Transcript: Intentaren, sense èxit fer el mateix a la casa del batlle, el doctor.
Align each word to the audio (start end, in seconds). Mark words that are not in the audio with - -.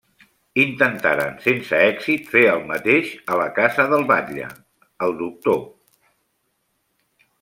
Intentaren, 0.61 1.35
sense 1.43 1.81
èxit 1.89 2.31
fer 2.31 2.43
el 2.53 2.65
mateix 2.71 3.11
a 3.35 3.37
la 3.41 3.47
casa 3.59 3.85
del 3.93 4.09
batlle, 4.13 4.49
el 5.09 5.15
doctor. 5.21 5.63